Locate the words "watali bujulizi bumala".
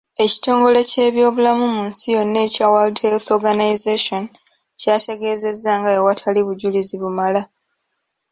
6.07-7.41